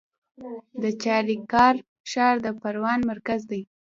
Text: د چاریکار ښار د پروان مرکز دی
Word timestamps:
د 0.81 0.83
چاریکار 1.03 1.75
ښار 2.11 2.35
د 2.45 2.47
پروان 2.61 2.99
مرکز 3.11 3.41
دی 3.51 3.61